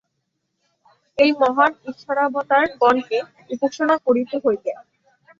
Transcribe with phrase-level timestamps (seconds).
[1.17, 3.17] এই মহান ঈশ্বরাবতারগণকে
[3.49, 4.71] উপাসনা করিতে হইবে।